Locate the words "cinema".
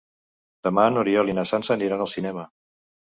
2.15-2.51